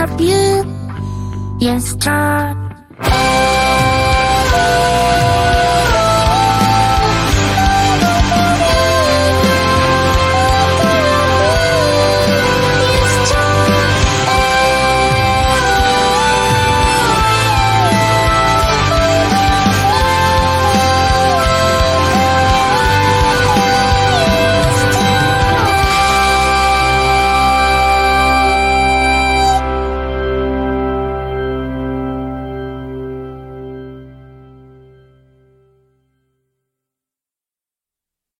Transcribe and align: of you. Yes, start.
of 0.00 0.20
you. 0.20 0.64
Yes, 1.58 1.84
start. 1.90 2.69